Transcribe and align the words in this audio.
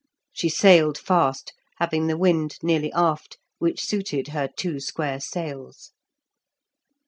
She 0.33 0.49
sailed 0.49 0.97
fast, 0.97 1.53
having 1.77 2.07
the 2.07 2.17
wind 2.17 2.55
nearly 2.63 2.91
aft, 2.93 3.37
which 3.59 3.85
suited 3.85 4.29
her 4.29 4.47
two 4.47 4.79
square 4.79 5.19
sails. 5.19 5.91